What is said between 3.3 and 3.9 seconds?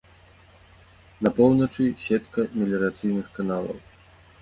каналаў.